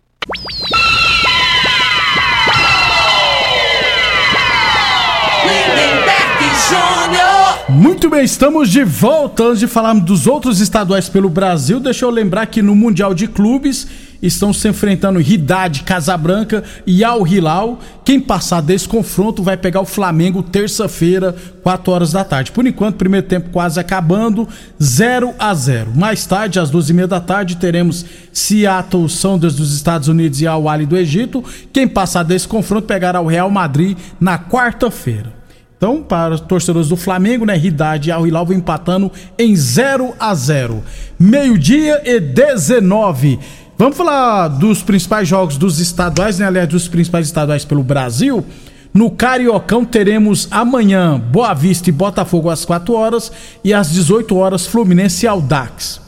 Muito 7.69 8.09
bem, 8.09 8.23
estamos 8.23 8.69
de 8.69 8.83
volta. 8.83 9.43
Antes 9.43 9.59
de 9.59 9.67
falarmos 9.67 10.03
dos 10.03 10.27
outros 10.27 10.59
estaduais 10.59 11.07
pelo 11.07 11.29
Brasil, 11.29 11.79
deixa 11.79 12.05
eu 12.05 12.09
lembrar 12.09 12.45
que 12.47 12.61
no 12.61 12.75
Mundial 12.75 13.13
de 13.13 13.27
Clubes 13.27 13.87
estão 14.21 14.53
se 14.53 14.67
enfrentando 14.67 15.19
Ridade, 15.19 15.83
Casabranca 15.83 16.63
e 16.85 17.03
Al 17.03 17.25
Hilal. 17.25 17.79
Quem 18.03 18.19
passar 18.19 18.61
desse 18.61 18.87
confronto 18.87 19.41
vai 19.41 19.57
pegar 19.57 19.81
o 19.81 19.85
Flamengo 19.85 20.43
terça-feira, 20.43 21.35
4 21.63 21.91
horas 21.91 22.11
da 22.11 22.23
tarde. 22.23 22.51
Por 22.51 22.67
enquanto, 22.67 22.97
primeiro 22.97 23.25
tempo 23.25 23.49
quase 23.51 23.79
acabando, 23.79 24.47
0 24.81 25.33
a 25.39 25.53
0. 25.53 25.91
Mais 25.95 26.25
tarde, 26.25 26.59
às 26.59 26.69
duas 26.69 26.89
e 26.89 26.93
meia 26.93 27.07
da 27.07 27.19
tarde, 27.19 27.57
teremos 27.57 28.05
Seattle 28.33 29.09
Sounders 29.09 29.55
dos 29.55 29.73
Estados 29.73 30.07
Unidos 30.07 30.41
e 30.41 30.47
Al 30.47 30.67
Ahly 30.67 30.85
do 30.85 30.97
Egito. 30.97 31.43
Quem 31.71 31.87
passar 31.87 32.23
desse 32.23 32.47
confronto 32.47 32.85
pegará 32.85 33.21
o 33.21 33.27
Real 33.27 33.49
Madrid 33.49 33.97
na 34.19 34.37
quarta-feira. 34.37 35.40
Então, 35.81 36.03
para 36.03 36.35
os 36.35 36.41
torcedores 36.41 36.89
do 36.89 36.95
Flamengo, 36.95 37.43
né? 37.43 37.55
Ridade 37.55 38.09
e 38.09 38.11
Al 38.11 38.45
vão 38.45 38.55
empatando 38.55 39.11
em 39.35 39.55
0 39.55 40.13
a 40.19 40.35
0. 40.35 40.83
Meio-dia 41.17 42.03
e 42.05 42.19
19. 42.19 43.39
Vamos 43.79 43.97
falar 43.97 44.47
dos 44.47 44.83
principais 44.83 45.27
jogos 45.27 45.57
dos 45.57 45.79
estaduais, 45.79 46.37
né? 46.37 46.45
Aliás, 46.45 46.69
dos 46.69 46.87
principais 46.87 47.25
estaduais 47.25 47.65
pelo 47.65 47.81
Brasil. 47.81 48.45
No 48.93 49.09
Cariocão 49.09 49.83
teremos 49.83 50.47
amanhã 50.51 51.19
Boa 51.19 51.51
Vista 51.55 51.89
e 51.89 51.91
Botafogo 51.91 52.51
às 52.51 52.63
4 52.63 52.93
horas 52.93 53.31
e 53.63 53.73
às 53.73 53.89
18 53.89 54.35
horas 54.35 54.67
Fluminense 54.67 55.25
e 55.25 55.27
Aldax. 55.27 55.99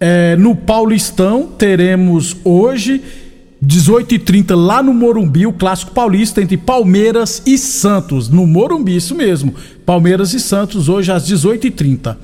É, 0.00 0.34
no 0.34 0.56
Paulistão 0.56 1.46
teremos 1.56 2.36
hoje 2.42 3.00
18h30 3.64 4.54
lá 4.54 4.82
no 4.82 4.92
Morumbi, 4.92 5.46
o 5.46 5.52
clássico 5.52 5.92
paulista 5.92 6.42
entre 6.42 6.56
Palmeiras 6.56 7.42
e 7.46 7.56
Santos. 7.56 8.28
No 8.28 8.46
Morumbi, 8.46 8.94
isso 8.94 9.14
mesmo. 9.14 9.54
Palmeiras 9.86 10.34
e 10.34 10.40
Santos 10.40 10.88
hoje 10.88 11.10
às 11.10 11.26
18h30. 11.26 12.16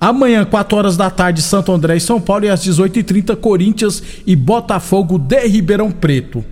Amanhã, 0.00 0.44
4 0.44 0.78
horas 0.78 0.96
da 0.96 1.10
tarde, 1.10 1.42
Santo 1.42 1.72
André 1.72 1.96
e 1.96 2.00
São 2.00 2.20
Paulo. 2.20 2.44
E 2.44 2.48
às 2.48 2.64
18h30, 2.64 3.34
Corinthians 3.36 4.02
e 4.26 4.36
Botafogo 4.36 5.18
de 5.18 5.46
Ribeirão 5.46 5.90
Preto. 5.90 6.44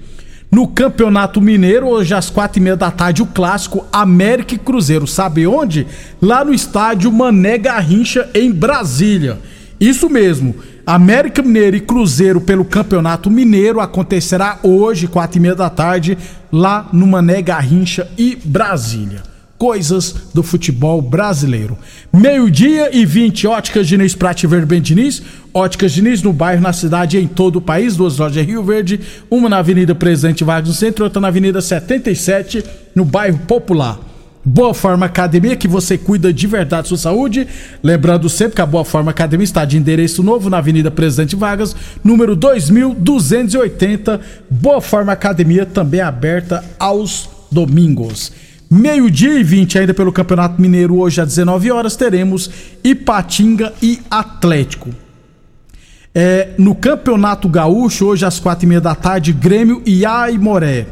No 0.50 0.66
Campeonato 0.66 1.40
Mineiro, 1.40 1.86
hoje 1.88 2.12
às 2.12 2.30
4h30 2.30 2.76
da 2.76 2.90
tarde, 2.90 3.22
o 3.22 3.26
clássico 3.26 3.86
América 3.92 4.54
e 4.54 4.58
Cruzeiro. 4.58 5.06
Sabe 5.06 5.46
onde? 5.46 5.86
Lá 6.20 6.44
no 6.44 6.52
estádio 6.52 7.12
Mané 7.12 7.58
Garrincha, 7.58 8.28
em 8.34 8.50
Brasília. 8.50 9.38
Isso 9.80 10.10
mesmo. 10.10 10.54
América 10.86 11.42
Mineiro 11.42 11.76
e 11.76 11.80
Cruzeiro 11.80 12.40
pelo 12.40 12.64
Campeonato 12.64 13.30
Mineiro 13.30 13.80
acontecerá 13.80 14.58
hoje, 14.62 15.06
quatro 15.06 15.38
e 15.38 15.40
meia 15.40 15.54
da 15.54 15.70
tarde, 15.70 16.18
lá 16.50 16.88
no 16.92 17.06
Mané 17.06 17.40
Garrincha 17.40 18.10
e 18.18 18.36
Brasília. 18.44 19.22
Coisas 19.56 20.12
do 20.34 20.42
futebol 20.42 21.00
brasileiro. 21.00 21.78
Meio-dia 22.12 22.90
e 22.92 23.06
20, 23.06 23.46
Óticas 23.46 23.86
Diniz 23.86 24.12
Prate 24.12 24.44
Verde 24.44 24.66
Bem 24.66 24.82
Diniz. 24.82 25.22
Óticas 25.54 25.92
Diniz 25.92 26.20
no 26.20 26.32
bairro, 26.32 26.60
na 26.60 26.72
cidade 26.72 27.16
e 27.16 27.22
em 27.22 27.28
todo 27.28 27.56
o 27.56 27.62
país. 27.62 27.96
Duas 27.96 28.18
lojas 28.18 28.42
em 28.42 28.46
Rio 28.46 28.64
Verde, 28.64 28.98
uma 29.30 29.48
na 29.48 29.58
Avenida 29.58 29.94
Presidente 29.94 30.42
Vargas 30.42 30.68
no 30.68 30.74
centro, 30.74 31.04
outra 31.04 31.20
na 31.20 31.28
Avenida 31.28 31.60
77, 31.60 32.64
no 32.92 33.04
bairro 33.04 33.38
Popular. 33.46 34.11
Boa 34.44 34.74
Forma 34.74 35.06
Academia, 35.06 35.54
que 35.54 35.68
você 35.68 35.96
cuida 35.96 36.32
de 36.32 36.46
verdade 36.48 36.82
da 36.82 36.88
sua 36.88 36.98
saúde. 36.98 37.46
Lembrando 37.80 38.28
sempre 38.28 38.56
que 38.56 38.60
a 38.60 38.66
Boa 38.66 38.84
Forma 38.84 39.12
Academia 39.12 39.44
está 39.44 39.64
de 39.64 39.76
endereço 39.76 40.22
novo 40.22 40.50
na 40.50 40.58
Avenida 40.58 40.90
Presidente 40.90 41.36
Vargas, 41.36 41.76
número 42.02 42.34
2280. 42.34 44.20
Boa 44.50 44.80
Forma 44.80 45.12
Academia 45.12 45.64
também 45.64 46.00
aberta 46.00 46.64
aos 46.76 47.30
domingos. 47.52 48.32
Meio-dia 48.68 49.38
e 49.38 49.44
20, 49.44 49.78
ainda 49.78 49.94
pelo 49.94 50.10
Campeonato 50.10 50.60
Mineiro, 50.60 50.96
hoje 50.96 51.20
às 51.20 51.28
19 51.28 51.70
horas, 51.70 51.94
teremos 51.94 52.50
Ipatinga 52.82 53.72
e 53.80 54.00
Atlético. 54.10 54.90
É, 56.14 56.48
no 56.58 56.74
Campeonato 56.74 57.48
Gaúcho, 57.48 58.06
hoje 58.06 58.24
às 58.24 58.40
quatro 58.40 58.64
e 58.64 58.68
meia 58.68 58.80
da 58.80 58.94
tarde, 58.94 59.32
Grêmio 59.32 59.82
e 59.86 60.04
Aimoré. 60.04 60.86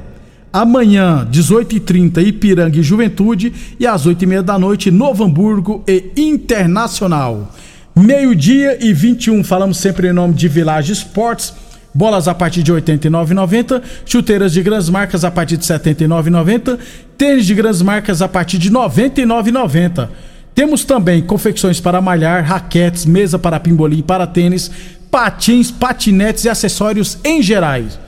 Amanhã, 0.53 1.29
18h30, 1.31 2.27
Ipiranga 2.27 2.79
e 2.79 2.83
Juventude. 2.83 3.53
E 3.79 3.87
às 3.87 4.07
8h30 4.07 4.43
da 4.43 4.59
noite, 4.59 4.91
Novo 4.91 5.25
Hamburgo 5.25 5.85
e 5.87 6.13
Internacional. 6.17 7.53
Meio-dia 7.95 8.79
e 8.85 8.93
21, 8.93 9.45
falamos 9.45 9.79
sempre 9.79 10.09
em 10.09 10.13
nome 10.13 10.35
de 10.35 10.49
Village 10.49 10.93
Esportes. 10.93 11.53
Bolas 11.93 12.29
a 12.29 12.35
partir 12.35 12.63
de 12.63 12.73
R$ 12.73 12.81
89,90. 12.81 13.83
Chuteiras 14.05 14.53
de 14.53 14.63
grandes 14.63 14.89
marcas 14.89 15.25
a 15.25 15.31
partir 15.31 15.57
de 15.57 15.71
R$ 15.71 15.79
79,90. 15.79 16.79
Tênis 17.17 17.47
de 17.47 17.55
grandes 17.55 17.83
marcas 17.83 18.23
a 18.23 18.29
partir 18.29 18.59
de 18.59 18.69
R$ 18.69 18.75
99,90. 18.75 20.09
Temos 20.55 20.85
também 20.85 21.23
confecções 21.23 21.81
para 21.81 22.01
malhar, 22.01 22.45
raquetes, 22.45 23.07
mesa 23.07 23.39
para 23.39 23.61
pimbolim, 23.61 24.03
para 24.03 24.27
tênis, 24.27 24.71
patins, 25.11 25.71
patinetes 25.71 26.45
e 26.45 26.49
acessórios 26.49 27.19
em 27.25 27.41
gerais. 27.41 27.99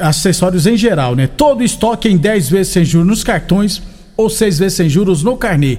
Acessórios 0.00 0.66
em 0.66 0.76
geral, 0.76 1.14
né? 1.16 1.26
Todo 1.26 1.64
estoque 1.64 2.08
em 2.08 2.16
10 2.16 2.48
vezes 2.50 2.72
sem 2.72 2.84
juros 2.84 3.08
nos 3.08 3.24
cartões 3.24 3.82
ou 4.16 4.28
6 4.28 4.58
vezes 4.58 4.76
sem 4.76 4.88
juros 4.88 5.22
no 5.22 5.36
carnê. 5.36 5.78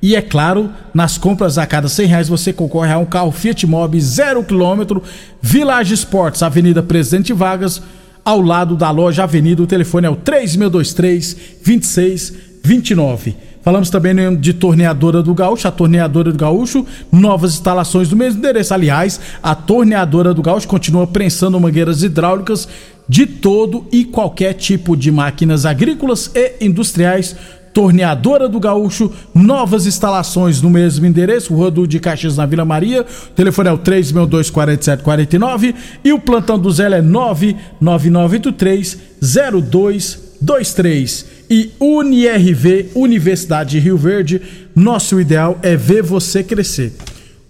E 0.00 0.16
é 0.16 0.20
claro, 0.20 0.68
nas 0.92 1.16
compras 1.16 1.58
a 1.58 1.64
cada 1.64 1.88
100 1.88 2.06
reais 2.06 2.28
você 2.28 2.52
concorre 2.52 2.92
a 2.92 2.98
um 2.98 3.04
carro 3.04 3.30
Fiat 3.30 3.64
Mobi 3.68 4.00
0 4.00 4.42
km, 4.42 5.00
Village 5.40 5.94
Sports, 5.94 6.42
Avenida 6.42 6.82
Presidente 6.82 7.32
Vargas, 7.32 7.80
ao 8.24 8.40
lado 8.40 8.74
da 8.74 8.90
loja 8.90 9.22
Avenida. 9.22 9.62
O 9.62 9.66
telefone 9.66 10.08
é 10.08 10.10
o 10.10 10.16
3623 10.16 11.36
2629. 11.64 13.36
Falamos 13.62 13.90
também 13.90 14.36
de 14.36 14.52
Torneadora 14.52 15.22
do 15.22 15.32
Gaúcho, 15.32 15.68
a 15.68 15.70
Torneadora 15.70 16.32
do 16.32 16.36
Gaúcho, 16.36 16.84
novas 17.12 17.52
instalações 17.52 18.08
do 18.08 18.16
mesmo 18.16 18.40
endereço. 18.40 18.74
Aliás, 18.74 19.20
a 19.40 19.54
Torneadora 19.54 20.34
do 20.34 20.42
Gaúcho 20.42 20.66
continua 20.66 21.06
prensando 21.06 21.60
mangueiras 21.60 22.02
hidráulicas 22.02 22.68
de 23.12 23.26
todo 23.26 23.86
e 23.92 24.04
qualquer 24.06 24.54
tipo 24.54 24.96
de 24.96 25.12
máquinas 25.12 25.66
agrícolas 25.66 26.30
e 26.34 26.64
industriais. 26.64 27.36
Torneadora 27.74 28.48
do 28.48 28.58
Gaúcho, 28.58 29.12
novas 29.34 29.86
instalações 29.86 30.62
no 30.62 30.70
mesmo 30.70 31.04
endereço, 31.04 31.54
Rua 31.54 31.70
do 31.70 31.86
de 31.86 32.00
Caxias 32.00 32.38
na 32.38 32.46
Vila 32.46 32.64
Maria. 32.64 33.02
O 33.02 33.34
telefone 33.34 33.68
é 33.68 33.72
o 33.72 33.78
3624749 33.78 35.74
e 36.02 36.10
o 36.10 36.18
plantão 36.18 36.58
do 36.58 36.70
Zé 36.70 36.90
é 36.90 37.02
99983 37.02 38.98
0223. 39.20 41.26
E 41.50 41.70
UniRV, 41.78 42.92
Universidade 42.94 43.72
de 43.72 43.78
Rio 43.78 43.98
Verde, 43.98 44.40
nosso 44.74 45.20
ideal 45.20 45.58
é 45.62 45.76
ver 45.76 46.02
você 46.02 46.42
crescer. 46.42 46.94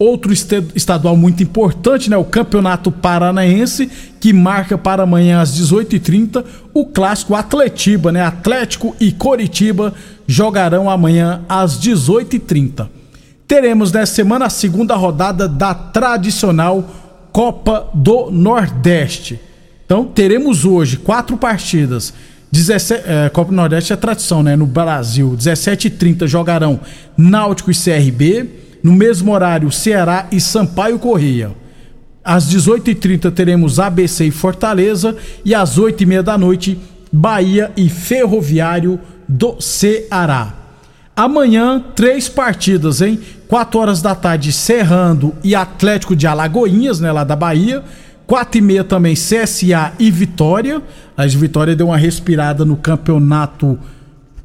Outro 0.03 0.33
estadual 0.33 1.17
muito 1.17 1.45
importante, 1.45 2.11
né? 2.11 2.17
O 2.17 2.25
Campeonato 2.25 2.91
Paranaense, 2.91 3.89
que 4.19 4.33
marca 4.33 4.77
para 4.77 5.05
amanhã 5.05 5.41
às 5.41 5.57
18h30 5.57 6.45
o 6.75 6.87
clássico 6.87 7.37
Atletiba, 7.37 8.11
né? 8.11 8.21
Atlético 8.21 8.97
e 8.99 9.13
Coritiba 9.13 9.95
jogarão 10.27 10.91
amanhã 10.91 11.43
às 11.49 11.79
18h30. 11.79 12.89
Teremos 13.47 13.93
nessa 13.93 14.13
semana 14.13 14.47
a 14.47 14.51
segunda 14.51 14.97
rodada 14.97 15.47
da 15.47 15.73
tradicional 15.73 16.85
Copa 17.31 17.89
do 17.95 18.29
Nordeste. 18.29 19.39
Então 19.87 20.05
teremos 20.05 20.65
hoje 20.65 20.97
quatro 20.97 21.37
partidas. 21.37 22.13
17, 22.51 23.05
é, 23.07 23.29
Copa 23.29 23.53
do 23.53 23.57
Nordeste 23.57 23.93
é 23.93 23.97
tradição, 23.97 24.43
né? 24.43 24.57
No 24.57 24.67
Brasil, 24.67 25.37
17h30 25.39 26.27
jogarão 26.27 26.81
Náutico 27.17 27.71
e 27.71 27.75
CRB. 27.75 28.63
No 28.83 28.93
mesmo 28.93 29.33
horário, 29.33 29.71
Ceará 29.71 30.27
e 30.33 30.41
Sampaio 30.41 30.99
Correia. 30.99 31.53
Às 32.25 32.53
18h30 32.53 33.31
teremos 33.33 33.79
ABC 33.79 34.27
e 34.27 34.31
Fortaleza. 34.31 35.17
E 35.45 35.55
às 35.55 35.79
8h30 35.79 36.23
da 36.23 36.39
noite, 36.39 36.79
Bahia 37.13 37.71
e 37.77 37.89
Ferroviário 37.89 38.99
do 39.29 39.61
Ceará. 39.61 40.55
Amanhã, 41.15 41.85
três 41.95 42.29
partidas, 42.29 43.03
hein? 43.03 43.21
4 43.49 43.79
horas 43.79 44.01
da 44.01 44.15
tarde, 44.15 44.51
Serrando 44.51 45.35
e 45.45 45.55
Atlético 45.55 46.17
de 46.17 46.27
Alagoinhas, 46.27 47.01
né? 47.01 47.13
Lá 47.13 47.23
da 47.23 47.37
Bahia. 47.37 47.83
4 48.27 48.59
e 48.59 48.63
meia 48.63 48.83
também, 48.83 49.15
CSA 49.15 49.93
e 49.99 50.11
Vitória. 50.11 50.81
A 51.17 51.27
Vitória 51.27 51.77
deu 51.77 51.89
uma 51.89 51.99
respirada 51.99 52.65
no 52.65 52.77
campeonato 52.77 53.79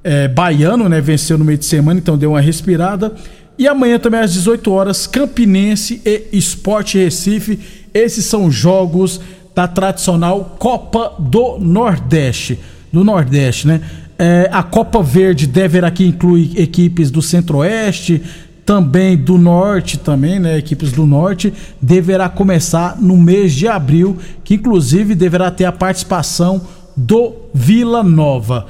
é, 0.04 0.28
baiano, 0.28 0.90
né? 0.90 1.00
Venceu 1.00 1.38
no 1.38 1.46
meio 1.46 1.58
de 1.58 1.66
semana, 1.66 2.00
então 2.00 2.18
deu 2.18 2.32
uma 2.32 2.42
respirada. 2.42 3.14
E 3.58 3.68
amanhã 3.68 3.98
também 3.98 4.20
às 4.20 4.34
18 4.34 4.72
horas, 4.72 5.08
Campinense 5.08 6.02
e 6.06 6.28
Esporte 6.32 6.98
Recife. 6.98 7.60
Esses 7.94 8.26
são 8.26 8.52
jogos 8.52 9.20
da 9.56 9.68
tradicional 9.68 10.56
Copa 10.60 11.14
do 11.18 11.58
Nordeste. 11.58 12.60
Do 12.94 13.04
Nordeste, 13.04 13.68
né? 13.68 13.82
É, 14.20 14.50
a 14.52 14.62
Copa 14.62 15.02
Verde 15.02 15.48
deverá 15.48 15.88
aqui 15.88 16.06
incluir 16.06 16.60
equipes 16.60 17.10
do 17.10 17.22
Centro-Oeste, 17.22 18.22
também 18.66 19.16
do 19.16 19.38
Norte, 19.38 19.98
também, 19.98 20.40
né? 20.40 20.58
Equipes 20.58 20.92
do 20.92 21.08
Norte. 21.08 21.52
Deverá 21.82 22.30
começar 22.30 23.02
no 23.02 23.18
mês 23.18 23.54
de 23.54 23.68
abril, 23.68 24.18
que 24.44 24.56
inclusive 24.56 25.16
deverá 25.16 25.50
ter 25.50 25.66
a 25.66 25.72
participação 25.72 26.62
do 26.96 27.34
Vila 27.54 28.04
Nova. 28.04 28.68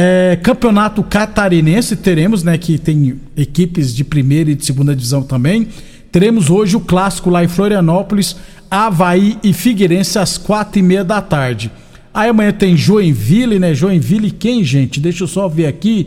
É, 0.00 0.38
campeonato 0.40 1.02
catarinense 1.02 1.96
teremos, 1.96 2.44
né? 2.44 2.56
Que 2.56 2.78
tem 2.78 3.18
equipes 3.36 3.92
de 3.92 4.04
primeira 4.04 4.52
e 4.52 4.54
de 4.54 4.64
segunda 4.64 4.94
divisão 4.94 5.24
também. 5.24 5.66
Teremos 6.12 6.50
hoje 6.50 6.76
o 6.76 6.80
clássico 6.80 7.28
lá 7.28 7.42
em 7.42 7.48
Florianópolis, 7.48 8.36
Havaí 8.70 9.36
e 9.42 9.52
Figueirense 9.52 10.16
às 10.16 10.38
quatro 10.38 10.78
e 10.78 10.82
meia 10.82 11.02
da 11.02 11.20
tarde. 11.20 11.72
Aí 12.14 12.28
amanhã 12.30 12.52
tem 12.52 12.76
Joinville, 12.76 13.58
né? 13.58 13.74
Joinville 13.74 14.30
quem, 14.30 14.62
gente? 14.62 15.00
Deixa 15.00 15.24
eu 15.24 15.28
só 15.28 15.48
ver 15.48 15.66
aqui. 15.66 16.06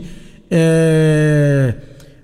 É... 0.50 1.74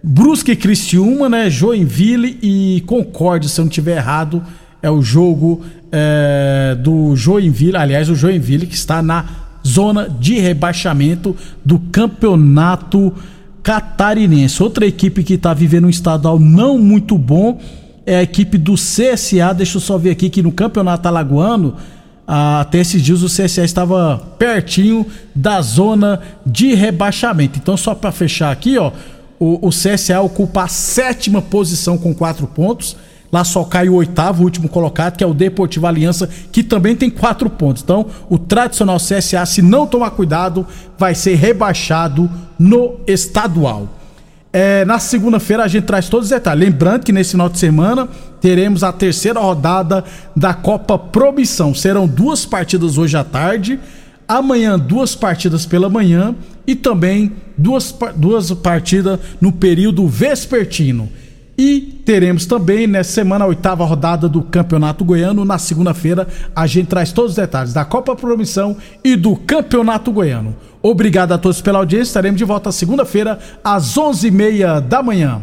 Brusque 0.02 0.52
e 0.52 0.56
Criciúma, 0.56 1.28
né? 1.28 1.50
Joinville 1.50 2.38
e 2.42 2.82
Concórdia, 2.86 3.46
se 3.46 3.60
eu 3.60 3.66
não 3.66 3.70
tiver 3.70 3.98
errado, 3.98 4.42
é 4.82 4.90
o 4.90 5.02
jogo 5.02 5.60
é... 5.92 6.74
do 6.82 7.14
Joinville. 7.14 7.76
Aliás, 7.76 8.08
o 8.08 8.14
Joinville 8.14 8.66
que 8.66 8.74
está 8.74 9.02
na 9.02 9.47
zona 9.68 10.08
de 10.08 10.38
rebaixamento 10.38 11.36
do 11.64 11.78
campeonato 11.78 13.12
catarinense. 13.62 14.62
Outra 14.62 14.86
equipe 14.86 15.22
que 15.22 15.34
está 15.34 15.52
vivendo 15.52 15.84
um 15.84 15.90
estadual 15.90 16.38
não 16.38 16.78
muito 16.78 17.18
bom 17.18 17.60
é 18.06 18.16
a 18.16 18.22
equipe 18.22 18.56
do 18.56 18.74
CSA. 18.74 19.52
Deixa 19.54 19.76
eu 19.76 19.80
só 19.80 19.98
ver 19.98 20.10
aqui 20.10 20.30
que 20.30 20.42
no 20.42 20.50
campeonato 20.50 21.06
alagoano, 21.06 21.76
até 22.26 22.78
esses 22.78 23.02
dias 23.02 23.22
o 23.22 23.26
CSA 23.26 23.64
estava 23.64 24.18
pertinho 24.38 25.06
da 25.34 25.60
zona 25.60 26.20
de 26.46 26.74
rebaixamento. 26.74 27.58
Então, 27.58 27.76
só 27.76 27.94
para 27.94 28.10
fechar 28.10 28.50
aqui, 28.50 28.78
ó, 28.78 28.92
o, 29.38 29.68
o 29.68 29.70
CSA 29.70 30.20
ocupa 30.20 30.64
a 30.64 30.68
sétima 30.68 31.42
posição 31.42 31.98
com 31.98 32.14
quatro 32.14 32.46
pontos. 32.46 32.96
Lá 33.30 33.44
só 33.44 33.62
cai 33.64 33.88
o 33.88 33.94
oitavo, 33.94 34.42
o 34.42 34.44
último 34.44 34.68
colocado, 34.68 35.16
que 35.16 35.24
é 35.24 35.26
o 35.26 35.34
Deportivo 35.34 35.86
Aliança, 35.86 36.28
que 36.50 36.62
também 36.62 36.96
tem 36.96 37.10
quatro 37.10 37.50
pontos. 37.50 37.82
Então, 37.82 38.06
o 38.28 38.38
tradicional 38.38 38.96
CSA, 38.96 39.44
se 39.44 39.60
não 39.60 39.86
tomar 39.86 40.12
cuidado, 40.12 40.66
vai 40.96 41.14
ser 41.14 41.34
rebaixado 41.34 42.30
no 42.58 43.00
estadual. 43.06 43.88
É, 44.50 44.82
na 44.86 44.98
segunda-feira 44.98 45.62
a 45.62 45.68
gente 45.68 45.84
traz 45.84 46.08
todos 46.08 46.26
os 46.26 46.30
detalhes. 46.30 46.64
Lembrando 46.64 47.04
que 47.04 47.12
nesse 47.12 47.32
final 47.32 47.50
de 47.50 47.58
semana 47.58 48.08
teremos 48.40 48.82
a 48.82 48.90
terceira 48.92 49.38
rodada 49.40 50.02
da 50.34 50.54
Copa 50.54 50.98
Promissão. 50.98 51.74
Serão 51.74 52.06
duas 52.06 52.46
partidas 52.46 52.96
hoje 52.96 53.16
à 53.16 53.24
tarde, 53.24 53.78
amanhã 54.26 54.78
duas 54.78 55.14
partidas 55.14 55.66
pela 55.66 55.90
manhã 55.90 56.34
e 56.66 56.74
também 56.74 57.32
duas, 57.58 57.94
duas 58.16 58.50
partidas 58.52 59.20
no 59.38 59.52
período 59.52 60.08
vespertino. 60.08 61.10
E 61.60 61.80
teremos 62.04 62.46
também 62.46 62.86
nessa 62.86 63.10
semana 63.10 63.44
a 63.44 63.48
oitava 63.48 63.84
rodada 63.84 64.28
do 64.28 64.42
Campeonato 64.42 65.04
Goiano. 65.04 65.44
Na 65.44 65.58
segunda-feira 65.58 66.28
a 66.54 66.68
gente 66.68 66.86
traz 66.86 67.10
todos 67.10 67.32
os 67.32 67.36
detalhes 67.36 67.72
da 67.72 67.84
Copa 67.84 68.14
Promissão 68.14 68.76
e 69.02 69.16
do 69.16 69.34
Campeonato 69.34 70.12
Goiano. 70.12 70.54
Obrigado 70.80 71.32
a 71.32 71.38
todos 71.38 71.60
pela 71.60 71.80
audiência. 71.80 72.10
Estaremos 72.10 72.38
de 72.38 72.44
volta 72.44 72.70
segunda-feira 72.70 73.40
às 73.64 73.96
11h30 73.96 74.80
da 74.82 75.02
manhã. 75.02 75.42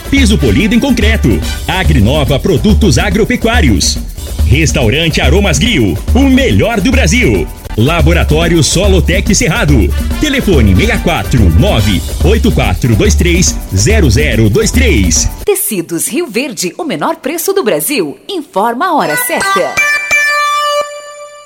piso 0.11 0.37
polido 0.37 0.75
em 0.75 0.79
concreto. 0.79 1.29
Agrinova 1.65 2.37
Produtos 2.37 2.97
Agropecuários. 2.97 3.97
Restaurante 4.45 5.21
Aromas 5.21 5.57
Grill, 5.57 5.97
o 6.13 6.23
melhor 6.23 6.81
do 6.81 6.91
Brasil. 6.91 7.47
Laboratório 7.77 8.61
Solotec 8.61 9.33
Cerrado. 9.33 9.77
Telefone 10.19 10.75
64 10.75 11.39
98423 11.57 13.55
0023. 13.71 15.29
Tecidos 15.45 16.09
Rio 16.09 16.27
Verde, 16.27 16.73
o 16.77 16.83
menor 16.83 17.15
preço 17.15 17.53
do 17.53 17.63
Brasil. 17.63 18.19
Informa 18.27 18.87
a 18.87 18.93
hora 18.93 19.15
certa. 19.15 19.90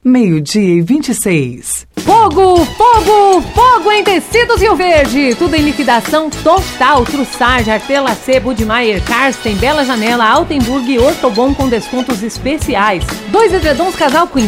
Meio-dia 0.08 0.76
e 0.76 0.82
26. 0.84 1.88
Fogo, 1.98 2.64
fogo, 2.64 3.42
fogo 3.42 3.92
em 3.92 4.04
tecidos 4.04 4.62
Rio 4.62 4.76
Verde. 4.76 5.34
Tudo 5.34 5.56
em 5.56 5.64
liquidação 5.64 6.30
total. 6.30 7.04
Trussage, 7.04 7.72
Artelacê, 7.72 8.40
Budmeier, 8.40 9.04
Karsten, 9.04 9.56
Bela 9.56 9.84
Janela, 9.84 10.24
Altenburg 10.30 10.92
e 10.92 11.00
Ortobon 11.00 11.56
com 11.56 11.68
descontos 11.68 12.22
especiais. 12.22 13.04
Dois 13.32 13.52
edredons 13.52 13.96
casal 13.96 14.28
Queen 14.28 14.44